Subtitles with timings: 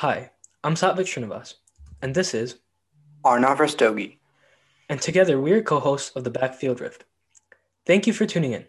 [0.00, 0.30] Hi,
[0.64, 1.56] I'm Satvik Srinivas,
[2.00, 2.56] and this is
[3.22, 4.16] Arnav Rastogi.
[4.88, 7.04] And together we are co hosts of the Backfield Rift.
[7.84, 8.64] Thank you for tuning in.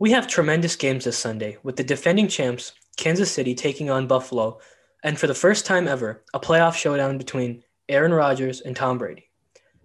[0.00, 4.58] We have tremendous games this Sunday with the defending champs, Kansas City, taking on Buffalo,
[5.04, 9.30] and for the first time ever, a playoff showdown between Aaron Rodgers and Tom Brady.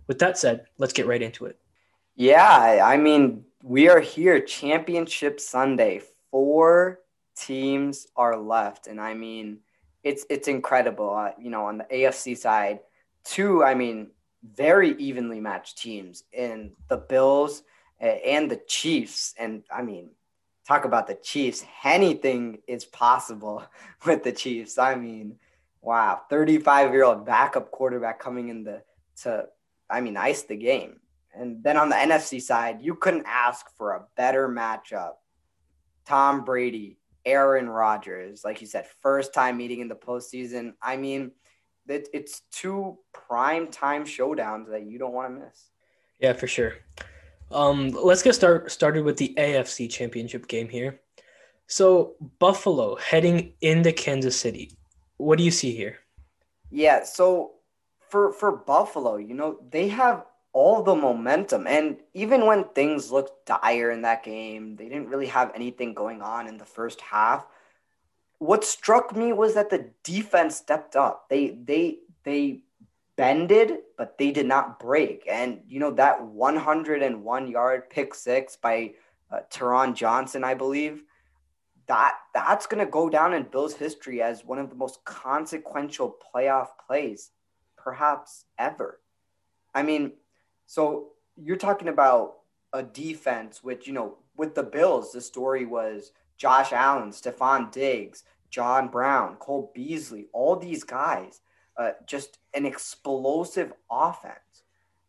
[0.08, 1.60] With that said, let's get right into it.
[2.16, 6.02] Yeah, I mean, we are here, Championship Sunday.
[6.32, 7.02] Four
[7.36, 9.60] teams are left, and I mean,
[10.04, 11.14] it's it's incredible.
[11.14, 12.80] Uh, you know, on the AFC side,
[13.24, 14.12] two, I mean,
[14.44, 17.64] very evenly matched teams in the Bills
[18.00, 19.34] and the Chiefs.
[19.38, 20.10] And I mean,
[20.68, 21.64] talk about the Chiefs.
[21.84, 23.64] Anything is possible
[24.06, 24.78] with the Chiefs.
[24.78, 25.38] I mean,
[25.82, 28.84] wow, 35 year old backup quarterback coming in the
[29.24, 29.46] to,
[29.90, 31.00] I mean, ice the game.
[31.34, 35.14] And then on the NFC side, you couldn't ask for a better matchup.
[36.06, 40.74] Tom Brady, Aaron Rodgers, like you said, first time meeting in the postseason.
[40.82, 41.32] I mean,
[41.88, 45.70] it, it's two prime time showdowns that you don't want to miss.
[46.20, 46.74] Yeah, for sure.
[47.52, 51.02] Um, let's get start started with the AFC Championship game here.
[51.68, 54.72] So Buffalo heading into Kansas City.
[55.18, 55.98] What do you see here?
[56.70, 57.52] Yeah, so
[58.10, 63.46] for for Buffalo, you know, they have all the momentum and even when things looked
[63.46, 67.46] dire in that game, they didn't really have anything going on in the first half.
[68.40, 71.30] What struck me was that the defense stepped up.
[71.30, 72.64] They they they
[73.16, 75.26] bended, but they did not break.
[75.30, 78.94] And you know that 101 yard pick six by
[79.32, 81.04] uh, Taron Johnson, I believe,
[81.88, 86.16] that that's going to go down in Bills history as one of the most consequential
[86.34, 87.32] playoff plays,
[87.78, 89.00] perhaps ever.
[89.74, 90.14] I mean,
[90.72, 92.36] so you're talking about
[92.72, 98.24] a defense which you know with the Bills, the story was Josh Allen, Stefon Diggs,
[98.50, 101.42] John Brown, Cole Beasley, all these guys
[101.76, 104.64] uh, just an explosive offense.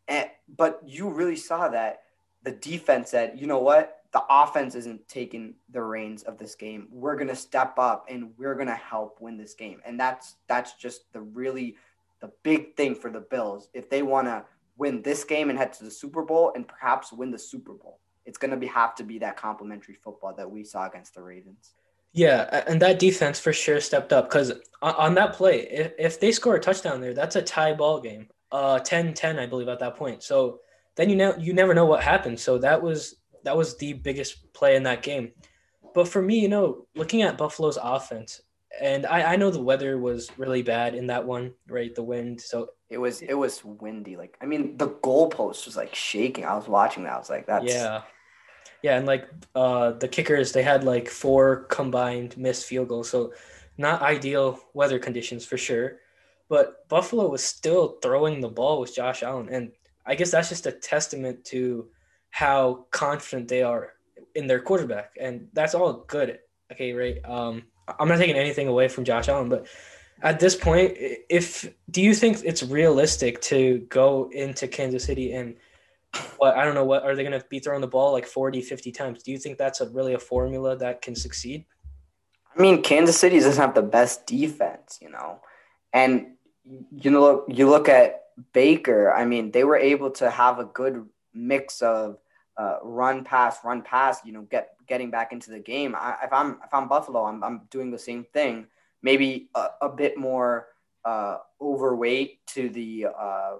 [0.08, 2.00] And but you really saw that
[2.42, 6.88] the defense said, you know what, the offense isn't taking the reins of this game.
[6.90, 9.80] We're gonna step up and we're gonna help win this game.
[9.86, 11.76] And that's that's just the really
[12.18, 14.44] the big thing for the Bills if they want to
[14.76, 18.00] win this game and head to the Super Bowl and perhaps win the Super Bowl.
[18.24, 21.74] It's gonna be have to be that complementary football that we saw against the Ravens.
[22.12, 24.52] Yeah, and that defense for sure stepped up because
[24.82, 28.28] on, that play, if, if they score a touchdown there, that's a tie ball game.
[28.50, 30.22] Uh 10-10, I believe, at that point.
[30.22, 30.60] So
[30.96, 32.42] then you know you never know what happens.
[32.42, 35.32] So that was that was the biggest play in that game.
[35.94, 38.40] But for me, you know, looking at Buffalo's offense,
[38.80, 41.94] and I, I know the weather was really bad in that one, right?
[41.94, 42.40] The wind.
[42.40, 44.16] So it was it was windy.
[44.16, 46.44] Like I mean, the goalpost was like shaking.
[46.44, 47.14] I was watching that.
[47.14, 48.02] I was like, that's yeah.
[48.82, 53.32] Yeah, and like uh, the kickers, they had like four combined missed field goals, so
[53.78, 55.98] not ideal weather conditions for sure.
[56.48, 59.70] But Buffalo was still throwing the ball with Josh Allen, and
[60.04, 61.88] I guess that's just a testament to
[62.30, 63.92] how confident they are
[64.34, 66.40] in their quarterback, and that's all good.
[66.72, 67.18] Okay, right?
[67.24, 67.62] Um,
[67.98, 69.66] I'm not taking anything away from Josh Allen, but
[70.22, 75.56] at this point, if do you think it's realistic to go into Kansas City and
[76.36, 78.60] what I don't know what are they going to be throwing the ball like 40
[78.62, 79.22] 50 times?
[79.22, 81.64] Do you think that's a really a formula that can succeed?
[82.56, 85.40] I mean Kansas City doesn't have the best defense you know?
[85.92, 90.64] And you know you look at Baker I mean they were able to have a
[90.64, 91.04] good
[91.34, 92.18] mix of
[92.56, 96.32] uh, run pass run pass you know get getting back into the game I, if
[96.32, 98.66] I'm if I'm Buffalo I'm, I'm doing the same thing
[99.08, 100.68] maybe a, a bit more
[101.04, 102.90] uh, overweight to the
[103.26, 103.54] uh,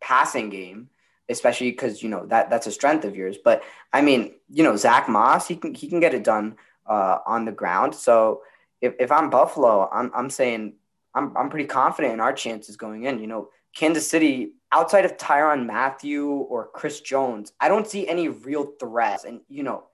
[0.00, 0.88] passing game
[1.28, 3.36] especially because you know that that's a strength of yours.
[3.42, 7.18] But I mean, you know, Zach Moss, he can he can get it done uh,
[7.26, 7.94] on the ground.
[7.94, 8.42] So
[8.80, 10.74] if, if I'm Buffalo, I'm I'm saying
[11.14, 13.18] I'm I'm pretty confident in our chances going in.
[13.18, 18.28] You know, Kansas City outside of Tyrann Mathieu or Chris Jones, I don't see any
[18.28, 19.24] real threats.
[19.24, 19.84] And you know,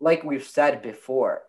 [0.00, 1.42] like we've said before,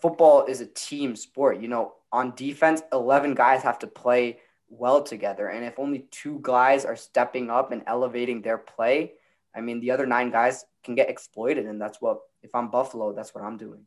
[0.00, 1.60] football is a team sport.
[1.60, 5.48] You know, on defense, eleven guys have to play well together.
[5.48, 9.12] And if only two guys are stepping up and elevating their play,
[9.54, 11.66] I mean, the other nine guys can get exploited.
[11.66, 13.82] And that's what, if I'm Buffalo, that's what I'm doing.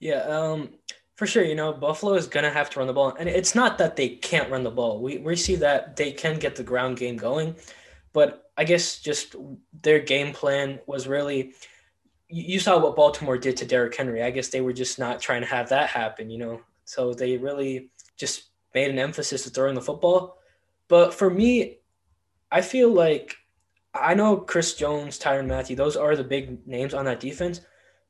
[0.00, 0.70] Yeah, um,
[1.14, 1.44] for sure.
[1.44, 3.14] You know, Buffalo is going to have to run the ball.
[3.18, 5.00] And it's not that they can't run the ball.
[5.00, 7.54] We, we see that they can get the ground game going.
[8.12, 9.36] But I guess just
[9.82, 11.54] their game plan was really
[12.28, 14.22] you saw what Baltimore did to Derrick Henry.
[14.22, 16.60] I guess they were just not trying to have that happen, you know.
[16.84, 20.38] So they really just made an emphasis to throwing the football.
[20.88, 21.78] But for me,
[22.50, 23.36] I feel like
[23.94, 27.60] I know Chris Jones, Tyrann Mathieu, those are the big names on that defense.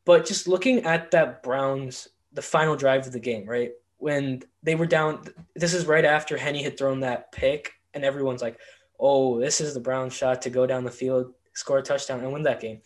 [0.05, 3.73] But just looking at that Browns, the final drive of the game, right?
[3.99, 5.25] when they were down.
[5.55, 8.59] This is right after Henne had thrown that pick, and everyone's like,
[8.99, 12.33] "Oh, this is the Brown shot to go down the field, score a touchdown, and
[12.33, 12.81] win that game."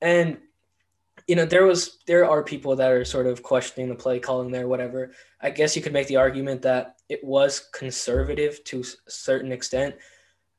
[0.00, 0.38] And
[1.26, 4.50] you know, there was there are people that are sort of questioning the play calling
[4.50, 5.10] there, whatever.
[5.40, 9.96] I guess you could make the argument that it was conservative to a certain extent,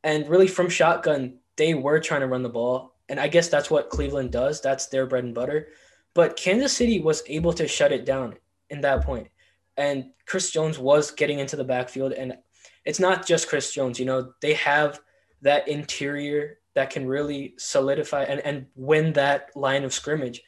[0.04, 3.72] and really from shotgun they were trying to run the ball, and I guess that's
[3.72, 4.62] what Cleveland does.
[4.62, 5.70] That's their bread and butter.
[6.14, 8.36] But Kansas City was able to shut it down
[8.70, 9.30] in that point,
[9.78, 12.38] and Chris Jones was getting into the backfield, and
[12.84, 14.00] it's not just Chris Jones.
[14.00, 15.00] You know, they have
[15.42, 20.44] that interior that can really solidify and, and win that line of scrimmage.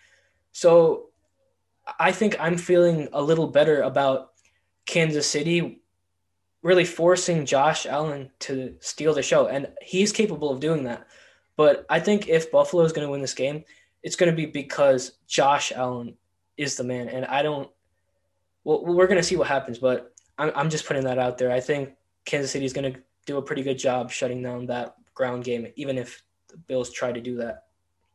[0.51, 1.10] So
[2.00, 4.31] I think I'm feeling a little better about
[4.86, 5.81] Kansas City
[6.62, 9.48] really forcing Josh Allen to steal the show.
[9.48, 11.07] And he's capable of doing that.
[11.56, 13.63] But I think if Buffalo is going to win this game,
[14.04, 16.16] it's going to be because Josh Allen
[16.57, 17.07] is the man.
[17.10, 17.69] And I don't,
[18.63, 21.51] well, we're going to see what happens, but I'm, I'm just putting that out there.
[21.51, 21.92] I think
[22.25, 25.68] Kansas City is going to do a pretty good job shutting down that ground game,
[25.75, 27.66] even if the Bills try to do that.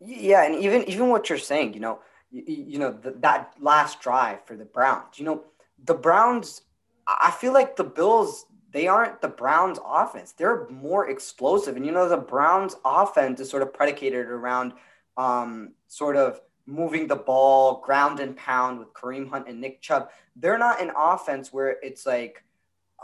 [0.00, 0.44] Yeah.
[0.44, 2.00] And even, even what you're saying, you know,
[2.34, 5.44] you, you know, the, that last drive for the Browns, you know,
[5.84, 6.62] the Browns,
[7.06, 10.32] I feel like the Bills, they aren't the Browns offense.
[10.32, 11.76] They're more explosive.
[11.76, 14.72] And, you know, the Browns offense is sort of predicated around
[15.16, 20.10] um, sort of moving the ball, ground and pound with Kareem Hunt and Nick Chubb.
[20.34, 22.42] They're not an offense where it's like,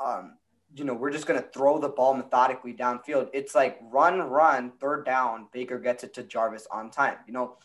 [0.02, 0.38] um,
[0.74, 3.28] you know, we're just going to throw the ball methodically downfield.
[3.32, 5.48] It's like run, run, third down.
[5.52, 7.16] Baker gets it to Jarvis on time.
[7.26, 7.56] You know,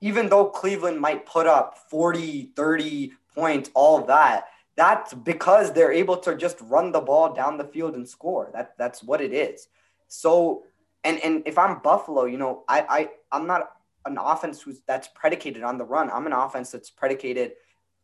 [0.00, 6.16] even though Cleveland might put up 40, 30 points, all that, that's because they're able
[6.18, 8.50] to just run the ball down the field and score.
[8.52, 9.68] That that's what it is.
[10.08, 10.64] So
[11.04, 13.72] and and if I'm Buffalo, you know, I I I'm not
[14.06, 16.10] an offense who's that's predicated on the run.
[16.10, 17.52] I'm an offense that's predicated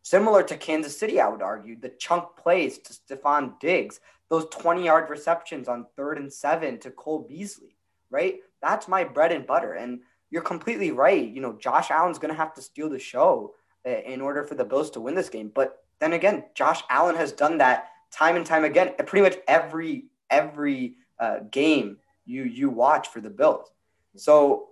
[0.06, 1.76] similar to Kansas City, I would argue.
[1.76, 6.92] The chunk plays to Stefon Diggs, those 20 yard receptions on third and seven to
[6.92, 7.76] Cole Beasley,
[8.08, 8.36] right?
[8.62, 9.72] That's my bread and butter.
[9.72, 11.28] And you're completely right.
[11.28, 13.54] You know, Josh Allen's going to have to steal the show
[13.86, 15.50] uh, in order for the Bills to win this game.
[15.54, 18.92] But then again, Josh Allen has done that time and time again.
[19.06, 23.70] Pretty much every every uh, game you you watch for the Bills.
[24.16, 24.70] So,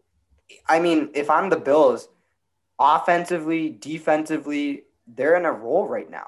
[0.68, 2.08] I mean, if I'm the Bills,
[2.78, 6.26] offensively, defensively, they're in a roll right now.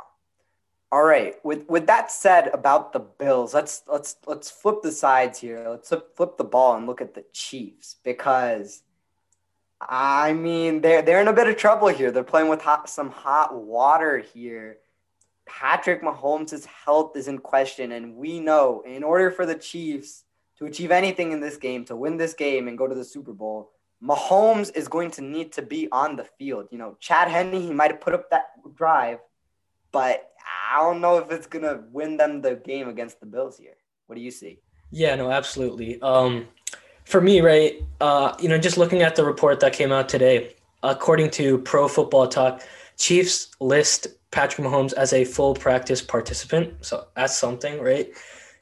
[0.93, 1.35] All right.
[1.45, 5.67] With with that said about the Bills, let's let's let's flip the sides here.
[5.69, 8.83] Let's flip the ball and look at the Chiefs because
[9.81, 12.11] I mean, they're they're in a bit of trouble here.
[12.11, 14.79] They're playing with hot, some hot water here.
[15.47, 20.25] Patrick Mahomes' health is in question, and we know in order for the Chiefs
[20.59, 23.33] to achieve anything in this game, to win this game and go to the Super
[23.33, 23.71] Bowl,
[24.03, 26.69] Mahomes is going to need to be on the field.
[26.71, 29.19] You know, Chad Henne, he might have put up that drive,
[29.93, 30.31] but
[30.73, 33.77] I don't know if it's gonna win them the game against the Bills here.
[34.07, 34.61] What do you see?
[34.91, 36.01] Yeah, no, absolutely.
[36.01, 36.49] Um,
[37.07, 40.57] for me, right, uh, you know, just looking at the report that came out today,
[40.83, 42.63] according to Pro Football Talk,
[42.99, 46.85] Chiefs list Patrick Mahomes as a full practice participant.
[46.85, 48.09] So that's something, right?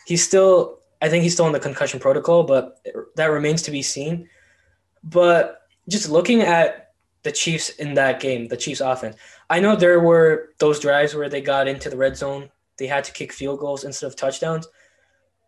[0.07, 2.87] He's still, I think he's still in the concussion protocol, but
[3.17, 4.29] that remains to be seen.
[5.03, 6.93] But just looking at
[7.23, 9.17] the Chiefs in that game, the Chiefs offense,
[9.49, 13.05] I know there were those drives where they got into the red zone, they had
[13.05, 14.69] to kick field goals instead of touchdowns,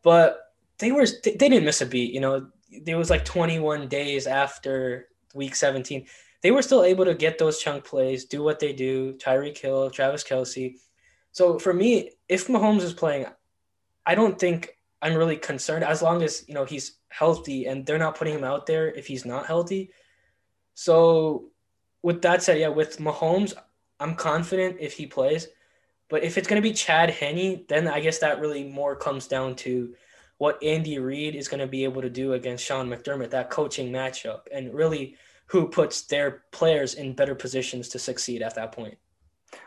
[0.02, 2.12] but they were they didn't miss a beat.
[2.12, 2.46] You know,
[2.86, 6.06] it was like 21 days after week 17.
[6.42, 9.14] They were still able to get those chunk plays, do what they do.
[9.14, 10.76] Tyreek Hill, Travis Kelce.
[11.32, 13.26] So for me, if Mahomes is playing,
[14.04, 17.98] I don't think I'm really concerned as long as you know he's healthy and they're
[17.98, 19.90] not putting him out there if he's not healthy.
[20.74, 21.50] So
[22.02, 23.54] with that said, yeah, with Mahomes,
[23.98, 25.48] I'm confident if he plays.
[26.08, 29.26] But if it's going to be Chad Henne, then I guess that really more comes
[29.26, 29.94] down to
[30.38, 33.90] what Andy Reid is going to be able to do against Sean McDermott, that coaching
[33.90, 35.16] matchup, and really
[35.46, 38.98] who puts their players in better positions to succeed at that point.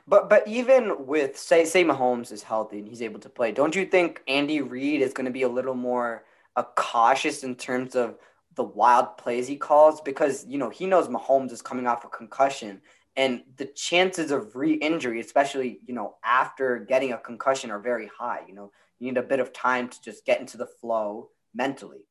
[0.08, 3.76] But but even with say say Mahomes is healthy and he's able to play, don't
[3.76, 7.96] you think Andy Reid is going to be a little more uh, cautious in terms
[7.96, 8.18] of
[8.56, 12.10] the wild plays he calls because you know he knows Mahomes is coming off a
[12.10, 12.82] concussion
[13.16, 18.42] and the chances of re-injury, especially you know after getting a concussion, are very high.
[18.48, 22.06] You know you need a bit of time to just get into the flow mentally.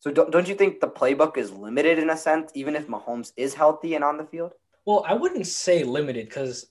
[0.00, 3.32] So don't, don't you think the playbook is limited in a sense, even if Mahomes
[3.36, 4.52] is healthy and on the field?
[4.86, 6.66] Well, I wouldn't say limited because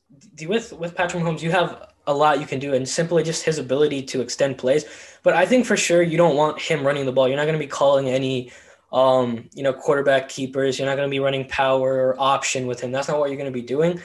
[0.46, 3.58] with with Patrick Mahomes, you have a lot you can do, and simply just his
[3.58, 4.86] ability to extend plays.
[5.24, 7.28] But I think for sure you don't want him running the ball.
[7.28, 8.52] You're not going to be calling any,
[8.92, 10.78] um, you know, quarterback keepers.
[10.78, 12.92] You're not going to be running power or option with him.
[12.92, 14.00] That's not what you're going to be doing.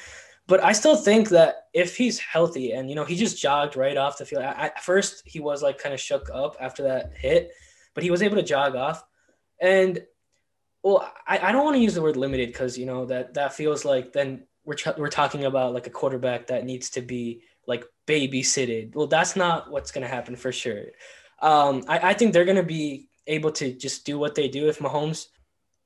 [0.48, 3.96] But I still think that if he's healthy and you know he just jogged right
[3.96, 4.42] off the field.
[4.42, 7.52] At first he was like kind of shook up after that hit,
[7.94, 9.04] but he was able to jog off.
[9.60, 10.02] And
[10.82, 13.52] well, I, I don't want to use the word limited because you know that that
[13.52, 17.84] feels like then we're we're talking about like a quarterback that needs to be like
[18.06, 18.94] babysitted.
[18.94, 20.86] Well, that's not what's going to happen for sure.
[21.42, 24.68] Um, I, I think they're going to be able to just do what they do
[24.68, 25.26] if Mahomes.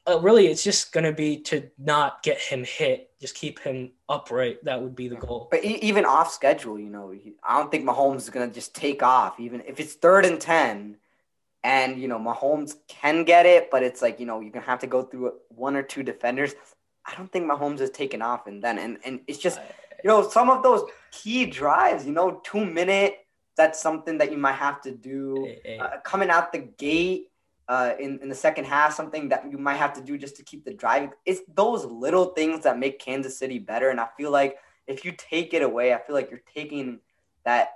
[0.09, 3.93] Uh, really, it's just going to be to not get him hit, just keep him
[4.09, 4.65] upright.
[4.65, 5.49] That would be the goal.
[5.51, 9.03] But even off schedule, you know, I don't think Mahomes is going to just take
[9.03, 9.39] off.
[9.39, 10.97] Even if it's third and ten,
[11.65, 14.81] and you know Mahomes can get it, but it's like you know you're gonna have
[14.81, 16.55] to go through one or two defenders.
[17.07, 19.61] I don't think Mahomes is taken off, and then and and it's just
[20.03, 23.19] you know some of those key drives, you know, two minute.
[23.57, 25.79] That's something that you might have to do hey, hey.
[25.79, 27.29] Uh, coming out the gate.
[27.73, 30.43] Uh, in, in the second half, something that you might have to do just to
[30.43, 31.09] keep the drive.
[31.25, 33.89] It's those little things that make Kansas City better.
[33.89, 37.01] And I feel like if you take it away, I feel like you're taking
[37.47, 37.69] that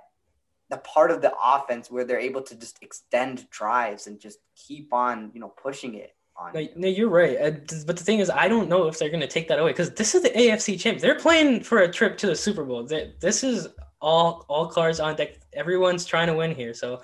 [0.69, 4.93] the part of the offense where they're able to just extend drives and just keep
[4.93, 6.13] on, you know, pushing it.
[6.35, 6.53] On.
[6.53, 7.67] No, no, you're right.
[7.87, 9.89] But the thing is, I don't know if they're going to take that away because
[9.95, 10.99] this is the AFC champ.
[10.99, 12.83] They're playing for a trip to the Super Bowl.
[12.83, 13.67] This is
[13.99, 15.39] all all cards on deck.
[15.53, 16.75] Everyone's trying to win here.
[16.75, 17.01] So,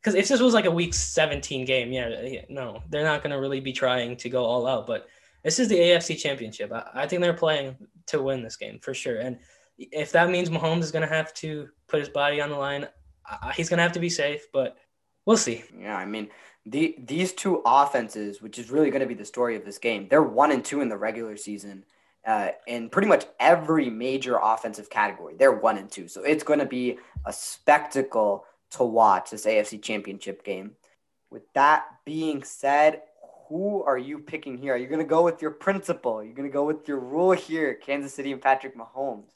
[0.00, 3.40] because if this was like a Week 17 game, yeah, no, they're not going to
[3.40, 4.86] really be trying to go all out.
[4.86, 5.06] But
[5.44, 6.72] this is the AFC Championship.
[6.72, 7.76] I, I think they're playing
[8.06, 9.18] to win this game for sure.
[9.18, 9.38] And
[9.78, 12.88] if that means Mahomes is going to have to put his body on the line,
[13.54, 14.76] he's gonna have to be safe, but
[15.26, 15.64] we'll see.
[15.78, 16.28] Yeah, I mean,
[16.66, 20.08] the these two offenses, which is really going to be the story of this game,
[20.08, 21.84] they're one and two in the regular season.
[22.26, 26.06] Uh, in pretty much every major offensive category, they're one and two.
[26.06, 30.72] So it's going to be a spectacle to watch this AFC Championship game.
[31.30, 33.02] With that being said,
[33.48, 34.74] who are you picking here?
[34.74, 36.18] Are you going to go with your principal?
[36.18, 39.32] Are you going to go with your rule here, Kansas City and Patrick Mahomes?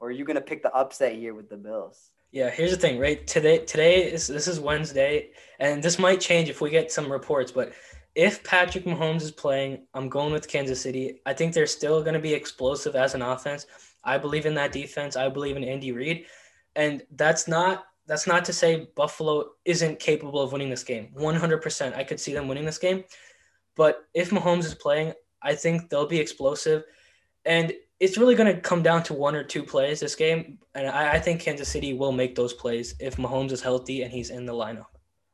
[0.00, 2.10] Or are you going to pick the upset here with the Bills?
[2.30, 3.26] Yeah, here's the thing, right?
[3.26, 5.30] Today today is this is Wednesday,
[5.60, 7.72] and this might change if we get some reports, but
[8.14, 11.20] if Patrick Mahomes is playing, I'm going with Kansas City.
[11.24, 13.66] I think they're still going to be explosive as an offense.
[14.02, 15.16] I believe in that defense.
[15.16, 16.26] I believe in Andy Reid.
[16.74, 21.10] And that's not that's not to say Buffalo isn't capable of winning this game.
[21.16, 21.96] 100%.
[21.96, 23.04] I could see them winning this game.
[23.76, 25.12] But if Mahomes is playing,
[25.42, 26.82] I think they'll be explosive.
[27.44, 30.86] And it's really going to come down to one or two plays this game, and
[30.86, 34.30] I, I, think Kansas City will make those plays if Mahomes is healthy and he's
[34.30, 34.86] in the lineup.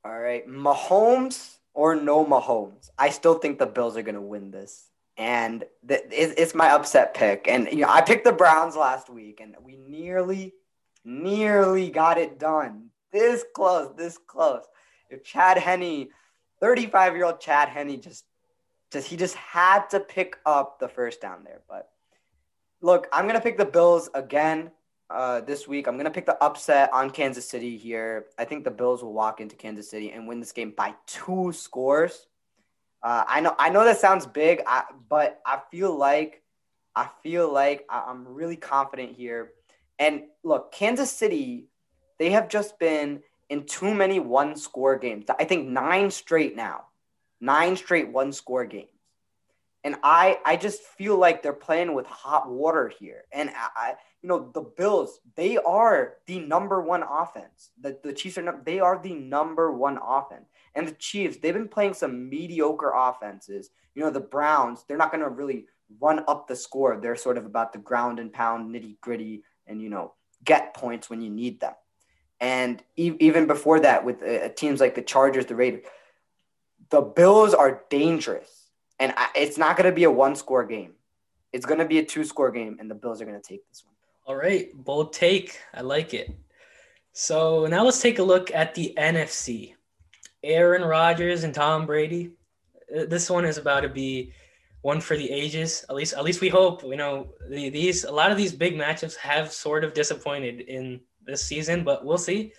[0.05, 4.51] All right, Mahomes or no Mahomes, I still think the Bills are going to win
[4.51, 7.47] this, and it's my upset pick.
[7.49, 10.55] And you know, I picked the Browns last week, and we nearly,
[11.05, 12.91] nearly got it done.
[13.13, 14.65] This close, this close.
[15.11, 16.09] If Chad Henne,
[16.61, 18.25] thirty-five-year-old Chad Henne, just,
[18.91, 21.91] just he just had to pick up the first down there, but
[22.85, 24.71] Look, I'm gonna pick the Bills again
[25.09, 25.89] uh, this week.
[25.89, 28.27] I'm gonna pick the upset on Kansas City here.
[28.39, 31.51] I think the Bills will walk into Kansas City and win this game by two
[31.55, 32.27] scores.
[33.03, 36.43] Uh, I know, I know that sounds big, I, but I feel like,
[36.95, 39.53] I feel like I'm really confident here.
[39.99, 41.67] And look, Kansas City,
[42.19, 45.27] they have just been in too many one-score games.
[45.39, 46.87] I think nine straight now,
[47.41, 48.89] nine straight one-score games
[49.85, 53.25] and I I just feel like they're playing with hot water here.
[53.33, 57.71] And I, you know, the Bills they are the number one offense.
[57.81, 61.69] The the Chiefs are they are the number one offense, and the Chiefs they've been
[61.69, 63.71] playing some mediocre offenses.
[63.95, 65.67] You know, the Browns they're not going to really
[66.01, 66.97] run up the score.
[66.97, 70.13] They're sort of about the ground and pound, nitty gritty, and you know,
[70.45, 71.75] get points when you need them.
[72.41, 75.85] And e- even before that, with uh, teams like the Chargers, the Raiders,
[76.91, 78.65] the Bills are dangerous
[78.99, 80.93] and I, it's not going to be a one score game.
[81.53, 83.69] It's going to be a two score game, and the Bills are going to take
[83.69, 83.95] this one.
[84.27, 85.59] All right, bold take.
[85.73, 86.31] I like it.
[87.13, 89.75] So now let's take a look at the NFC.
[90.43, 92.33] Aaron Rodgers and Tom Brady.
[92.95, 94.33] Uh, this one is about to be
[94.85, 95.85] one for the ages.
[95.89, 96.83] At least, at least we hope.
[96.85, 101.43] You know, these a lot of these big matchups have sort of disappointed in this
[101.43, 102.53] season, but we'll see.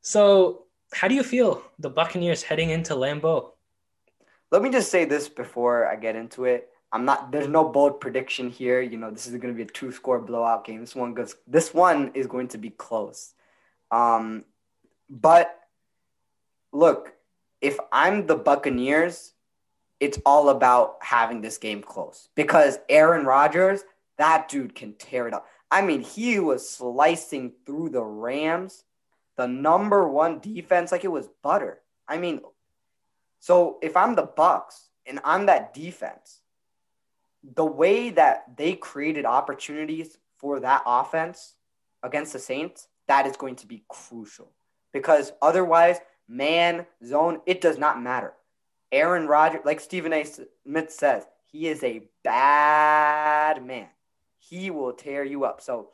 [0.00, 3.52] So, how do you feel the Buccaneers heading into Lambeau?
[4.50, 6.70] let me just say this before I get into it.
[6.92, 7.32] I'm not.
[7.32, 8.80] There's no bold prediction here.
[8.80, 10.80] You know, this is going to be a two score blowout game.
[10.80, 11.34] This one goes.
[11.46, 13.34] This one is going to be close.
[13.90, 14.44] Um,
[15.10, 15.58] but
[16.72, 17.12] look,
[17.60, 19.32] if I'm the Buccaneers,
[20.00, 23.82] it's all about having this game close because Aaron Rodgers,
[24.18, 25.46] that dude can tear it up.
[25.70, 28.84] I mean, he was slicing through the Rams,
[29.36, 31.80] the number one defense, like it was butter.
[32.08, 32.40] I mean,
[33.40, 36.40] so if I'm the Bucs and I'm that defense,
[37.54, 41.54] the way that they created opportunities for that offense
[42.02, 44.50] against the Saints, that is going to be crucial
[44.92, 45.98] because otherwise,
[46.28, 48.32] man, zone, it does not matter.
[48.92, 50.24] Aaron Rodgers, like Stephen A.
[50.24, 53.88] Smith says, he is a bad man.
[54.38, 55.60] He will tear you up.
[55.60, 55.90] So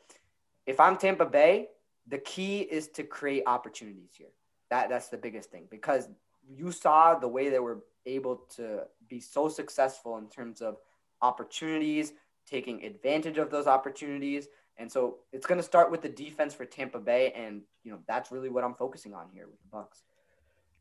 [0.65, 1.69] if I'm Tampa Bay,
[2.07, 4.27] the key is to create opportunities here.
[4.69, 6.09] That that's the biggest thing because
[6.49, 10.77] you saw the way they were able to be so successful in terms of
[11.21, 12.13] opportunities,
[12.45, 14.47] taking advantage of those opportunities.
[14.77, 17.99] And so it's going to start with the defense for Tampa Bay and you know
[18.07, 20.01] that's really what I'm focusing on here with the Bucs.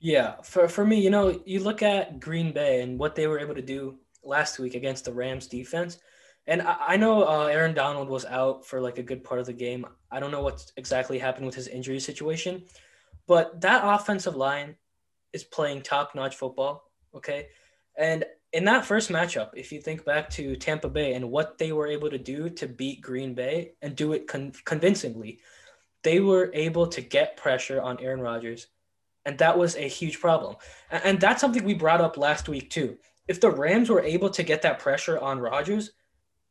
[0.02, 3.38] Yeah, for for me, you know, you look at Green Bay and what they were
[3.38, 5.99] able to do last week against the Rams defense.
[6.49, 9.47] And I, I know uh, Aaron Donald was out for like a good part of
[9.47, 9.87] the game.
[10.11, 12.64] I don't know what exactly happened with his injury situation,
[13.28, 14.75] but that offensive line
[15.32, 16.90] is playing top notch football.
[17.14, 17.47] Okay.
[17.97, 21.71] And in that first matchup, if you think back to Tampa Bay and what they
[21.71, 25.38] were able to do to beat Green Bay and do it con- convincingly,
[26.02, 28.66] they were able to get pressure on Aaron Rodgers.
[29.25, 30.57] And that was a huge problem.
[30.91, 32.99] And, that's something we brought up last week, too.
[33.29, 35.93] If the Rams were able to get that pressure on Rodgers,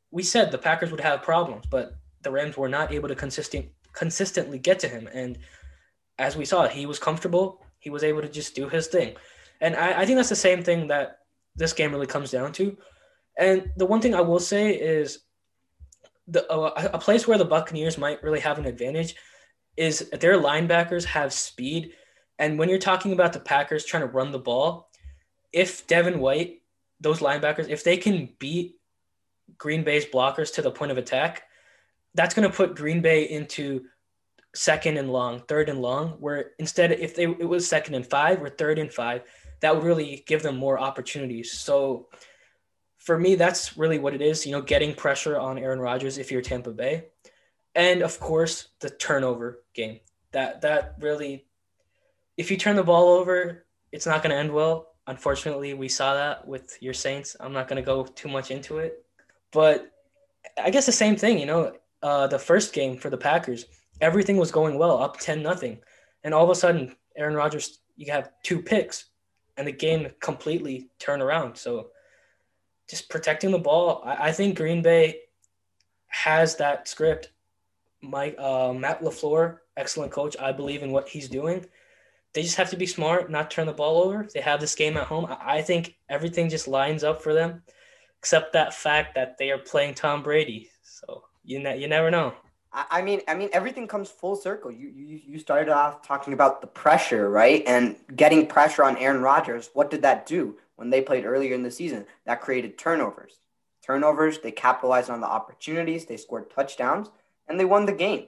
[0.10, 3.68] we said the Packers would have problems, but the Rams were not able to consistent,
[3.94, 5.10] consistently get to him.
[5.14, 5.38] And
[6.18, 7.62] as we saw, he was comfortable.
[7.80, 9.16] He was able to just do his thing.
[9.60, 11.20] And I, I think that's the same thing that
[11.56, 12.78] this game really comes down to.
[13.38, 15.20] And the one thing I will say is
[16.28, 19.16] the uh, a place where the Buccaneers might really have an advantage
[19.78, 21.94] is their linebackers have speed.
[22.42, 24.90] And when you're talking about the Packers trying to run the ball,
[25.54, 26.64] if Devin White,
[27.00, 28.78] those linebackers, if they can beat
[29.60, 31.44] Green Bay's blockers to the point of attack,
[32.16, 33.86] that's going to put Green Bay into
[34.56, 38.42] second and long, third and long, where instead if they it was second and five
[38.42, 39.22] or third and five,
[39.60, 41.52] that would really give them more opportunities.
[41.54, 42.08] So
[42.98, 46.32] for me, that's really what it is, you know, getting pressure on Aaron Rodgers if
[46.32, 47.06] you're Tampa Bay.
[47.76, 50.00] And of course, the turnover game.
[50.32, 51.46] That that really
[52.42, 54.88] if you turn the ball over, it's not going to end well.
[55.06, 57.38] Unfortunately, we saw that with your Saints.
[57.40, 59.06] I'm not going to go too much into it.
[59.52, 59.92] But
[60.58, 63.66] I guess the same thing, you know, uh, the first game for the Packers,
[64.02, 65.78] everything was going well, up 10 nothing.
[66.24, 69.06] And all of a sudden, Aaron Rodgers, you have two picks
[69.56, 71.56] and the game completely turned around.
[71.58, 71.90] So
[72.90, 75.20] just protecting the ball, I, I think Green Bay
[76.08, 77.30] has that script.
[78.02, 80.36] Mike, uh, Matt LaFleur, excellent coach.
[80.40, 81.68] I believe in what he's doing.
[82.34, 84.28] They just have to be smart, not turn the ball over.
[84.34, 85.28] They have this game at home.
[85.42, 87.62] I, think everything just lines up for them,
[88.20, 90.70] except that fact that they are playing Tom Brady.
[90.82, 92.34] So you ne- you never know.
[92.74, 94.72] I mean, I mean, everything comes full circle.
[94.72, 99.22] You, you you started off talking about the pressure, right, and getting pressure on Aaron
[99.22, 99.70] Rodgers.
[99.74, 102.06] What did that do when they played earlier in the season?
[102.26, 103.40] That created turnovers.
[103.86, 104.40] Turnovers.
[104.40, 106.06] They capitalized on the opportunities.
[106.06, 107.10] They scored touchdowns,
[107.50, 108.28] and they won the game.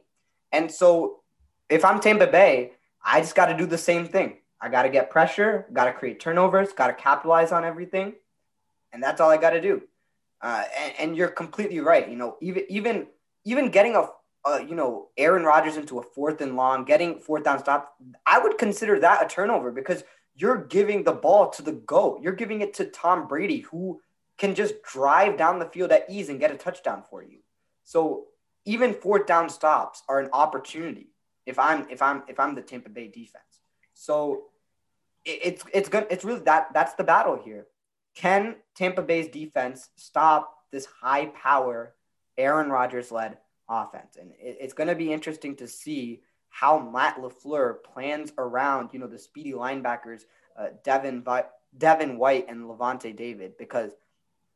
[0.51, 1.21] And so,
[1.69, 4.37] if I'm Tampa Bay, I just got to do the same thing.
[4.61, 5.65] I got to get pressure.
[5.73, 6.71] Got to create turnovers.
[6.71, 8.13] Got to capitalize on everything,
[8.91, 9.81] and that's all I got to do.
[10.41, 12.09] Uh, and, and you're completely right.
[12.09, 13.07] You know, even even
[13.43, 14.07] even getting a
[14.45, 18.39] uh, you know, Aaron Rodgers into a fourth and long, getting fourth down stop, I
[18.39, 20.03] would consider that a turnover because
[20.35, 22.21] you're giving the ball to the GOAT.
[22.21, 24.01] You're giving it to Tom Brady, who
[24.37, 27.39] can just drive down the field at ease and get a touchdown for you.
[27.83, 28.25] So
[28.65, 31.12] even fourth down stops are an opportunity
[31.45, 33.61] if I'm if I'm if I'm the Tampa Bay defense.
[33.93, 34.45] So
[35.25, 36.07] it, it's it's good.
[36.09, 37.67] It's really that that's the battle here.
[38.15, 41.93] Can Tampa Bay's defense stop this high power
[42.37, 43.37] Aaron Rodgers led
[43.69, 44.17] offense.
[44.19, 48.99] And it, it's going to be interesting to see how Matt LaFleur plans around, you
[48.99, 50.21] know, the speedy linebackers,
[50.57, 51.25] uh, Devin,
[51.77, 53.91] Devin White and Lavonte David, because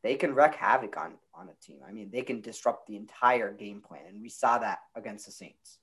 [0.02, 1.80] they can wreak havoc on, on a team.
[1.86, 4.02] I mean, they can disrupt the entire game plan.
[4.08, 5.78] And we saw that against the Saints.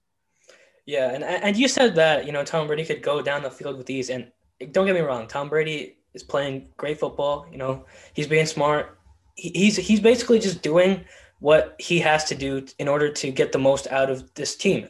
[0.85, 1.13] Yeah.
[1.13, 3.87] And, and you said that, you know, Tom Brady could go down the field with
[3.87, 4.09] these.
[4.09, 4.31] And
[4.71, 7.47] don't get me wrong, Tom Brady is playing great football.
[7.51, 8.97] You know, he's being smart.
[9.35, 11.05] He, he's, he's basically just doing–
[11.39, 14.87] what he has to do in order to get the most out of this team.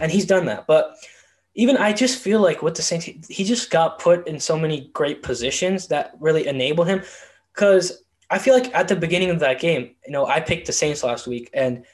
[0.00, 0.66] And he's done that.
[0.66, 0.94] But
[1.54, 4.88] even I just feel like with the Saints, he just got put in so many
[4.94, 7.02] great positions that really enable him.
[7.52, 10.72] Because I feel like at the beginning of that game, you know, I picked the
[10.72, 11.84] Saints last week and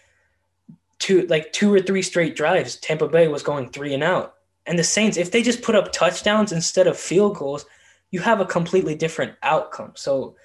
[0.98, 4.34] two like two or three straight drives, Tampa Bay was going three and out.
[4.66, 7.66] And the Saints, if they just put up touchdowns instead of field goals,
[8.10, 9.92] you have a completely different outcome.
[9.94, 10.36] So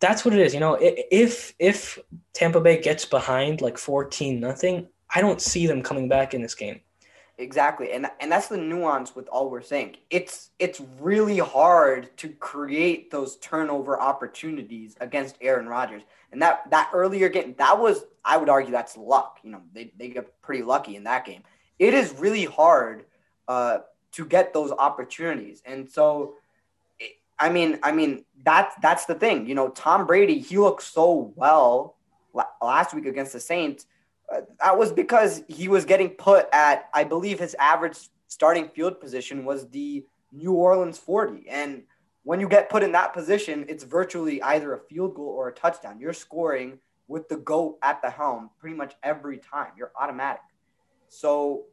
[0.00, 0.52] that's what it is.
[0.52, 1.98] You know, if if
[2.32, 6.54] Tampa Bay gets behind like 14 nothing, I don't see them coming back in this
[6.54, 6.80] game.
[7.36, 7.90] Exactly.
[7.92, 9.96] And and that's the nuance with all we're saying.
[10.08, 16.02] It's it's really hard to create those turnover opportunities against Aaron Rodgers.
[16.30, 19.40] And that that earlier game, that was I would argue that's luck.
[19.42, 21.42] You know, they they get pretty lucky in that game.
[21.80, 23.04] It is really hard
[23.48, 23.78] uh,
[24.12, 25.60] to get those opportunities.
[25.66, 26.34] And so
[27.36, 29.48] I mean, I mean that's that's the thing.
[29.48, 31.96] You know, Tom Brady, he looked so well
[32.62, 33.86] last week against the Saints
[34.30, 39.44] that was because he was getting put at, I believe his average starting field position
[39.44, 41.48] was the New Orleans 40.
[41.48, 41.84] And
[42.22, 45.52] when you get put in that position, it's virtually either a field goal or a
[45.52, 46.00] touchdown.
[46.00, 49.72] You're scoring with the GOAT at the helm pretty much every time.
[49.76, 50.40] You're automatic.
[51.08, 51.64] So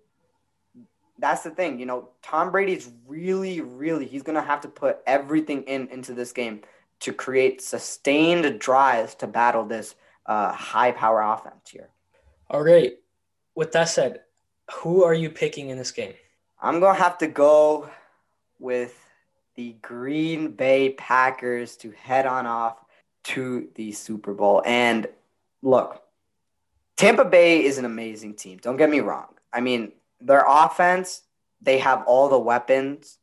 [1.17, 1.79] that's the thing.
[1.79, 6.13] You know, Tom Brady's really, really, he's going to have to put everything in into
[6.13, 6.61] this game
[7.01, 11.89] to create sustained drives to battle this uh, high power offense here.
[12.51, 12.97] All right.
[13.55, 14.23] With that said,
[14.69, 16.15] who are you picking in this game?
[16.61, 17.89] I'm going to have to go
[18.59, 18.93] with
[19.55, 22.83] the Green Bay Packers to head on off
[23.23, 24.61] to the Super Bowl.
[24.65, 25.07] And
[25.61, 26.03] look,
[26.97, 28.59] Tampa Bay is an amazing team.
[28.61, 29.27] Don't get me wrong.
[29.53, 31.21] I mean, their offense,
[31.61, 33.17] they have all the weapons,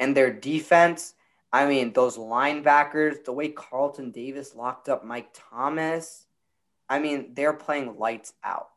[0.00, 1.14] and their defense,
[1.52, 6.26] I mean, those linebackers, the way Carlton Davis locked up Mike Thomas,
[6.88, 8.71] I mean, they're playing lights out.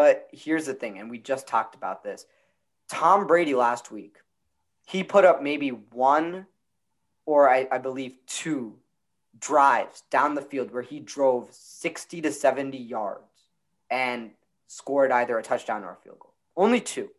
[0.00, 2.24] But here's the thing, and we just talked about this.
[2.88, 4.16] Tom Brady last week,
[4.86, 6.46] he put up maybe one
[7.26, 8.78] or I, I believe two
[9.38, 13.44] drives down the field where he drove 60 to 70 yards
[13.90, 14.30] and
[14.68, 16.32] scored either a touchdown or a field goal.
[16.56, 17.10] Only two.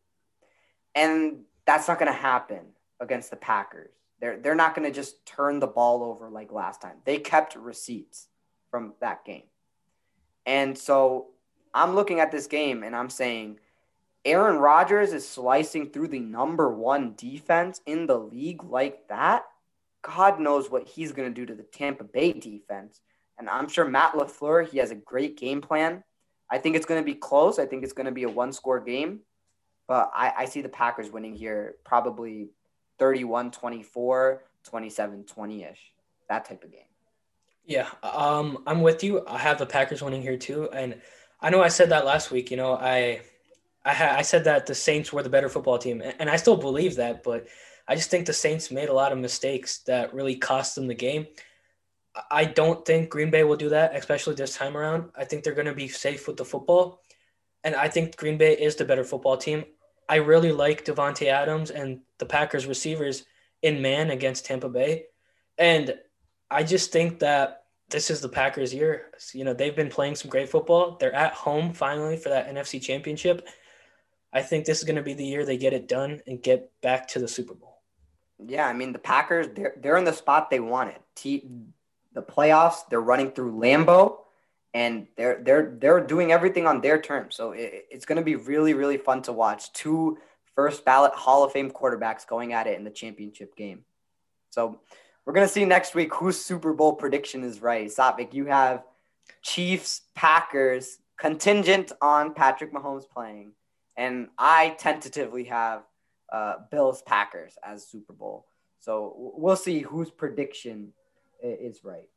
[0.96, 2.62] And that's not going to happen
[3.00, 3.91] against the Packers.
[4.20, 6.96] They're, they're not going to just turn the ball over like last time.
[7.06, 8.26] They kept receipts
[8.72, 9.44] from that game.
[10.48, 11.28] And so
[11.73, 13.60] I'm looking at this game and I'm saying
[14.25, 19.45] Aaron Rodgers is slicing through the number one defense in the league like that.
[20.01, 23.01] God knows what he's going to do to the Tampa Bay defense.
[23.38, 26.03] And I'm sure Matt LaFleur, he has a great game plan.
[26.49, 27.57] I think it's going to be close.
[27.57, 29.21] I think it's going to be a one score game.
[29.88, 32.49] But I, I see the Packers winning here probably
[32.99, 35.79] 31 24, 27 20 ish,
[36.29, 36.81] that type of game.
[37.65, 39.25] Yeah, um, I'm with you.
[39.27, 40.69] I have the Packers winning here too.
[40.71, 41.01] And
[41.41, 42.51] I know I said that last week.
[42.51, 43.21] You know, I
[43.84, 46.58] I, ha- I said that the Saints were the better football team, and I still
[46.58, 47.23] believe that.
[47.23, 47.47] But
[47.88, 50.93] I just think the Saints made a lot of mistakes that really cost them the
[50.93, 51.27] game.
[52.30, 55.10] I don't think Green Bay will do that, especially this time around.
[55.15, 57.01] I think they're going to be safe with the football,
[57.63, 59.63] and I think Green Bay is the better football team.
[60.08, 63.23] I really like Davante Adams and the Packers receivers
[63.62, 65.06] in man against Tampa Bay,
[65.58, 65.95] and
[66.51, 67.61] I just think that
[67.91, 69.12] this is the Packers' year.
[69.34, 70.97] You know, they've been playing some great football.
[70.99, 73.47] They're at home finally for that NFC championship.
[74.34, 76.71] I think this is going to be the year they get it done and get
[76.82, 77.82] back to the Super Bowl.
[78.43, 80.95] Yeah, I mean the Packers they're they're in the spot they wanted.
[81.15, 81.47] T-
[82.13, 84.17] the playoffs, they're running through Lambeau
[84.73, 87.36] and they're they're they're doing everything on their terms.
[87.36, 90.17] So it, it's going to be really really fun to watch two
[90.56, 93.84] first ballot Hall of Fame quarterbacks going at it in the championship game.
[94.49, 94.80] So
[95.25, 97.88] we're gonna see next week whose Super Bowl prediction is right.
[97.88, 98.84] Satvik, you have
[99.41, 103.53] Chiefs, Packers, contingent on Patrick Mahomes playing,
[103.95, 105.84] and I tentatively have
[106.31, 108.45] uh, Bills, Packers as Super Bowl.
[108.79, 110.93] So we'll see whose prediction
[111.43, 112.10] is right.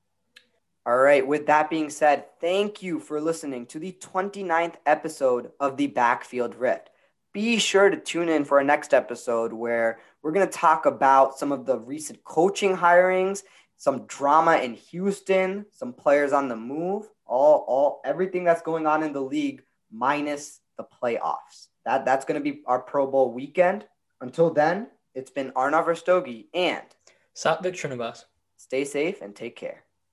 [0.86, 5.78] All right, with that being said, thank you for listening to the 29th episode of
[5.78, 6.90] the Backfield Rift
[7.34, 11.36] be sure to tune in for our next episode where we're going to talk about
[11.36, 13.42] some of the recent coaching hirings,
[13.76, 19.02] some drama in Houston, some players on the move, all, all everything that's going on
[19.02, 21.68] in the league minus the playoffs.
[21.84, 23.84] That that's going to be our Pro Bowl weekend.
[24.20, 26.84] Until then, it's been Arnav Rastogi and
[27.34, 28.24] Satvik Srinivas.
[28.56, 29.84] Stay safe and take care.